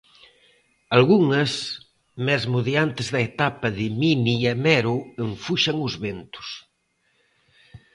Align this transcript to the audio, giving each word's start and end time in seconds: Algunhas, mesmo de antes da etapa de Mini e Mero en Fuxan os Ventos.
Algunhas, 0.97 1.51
mesmo 2.27 2.57
de 2.67 2.73
antes 2.85 3.07
da 3.13 3.21
etapa 3.29 3.67
de 3.77 3.85
Mini 3.99 4.37
e 4.51 4.55
Mero 4.65 4.95
en 5.23 5.29
Fuxan 5.43 5.77
os 5.87 5.93
Ventos. 6.03 6.47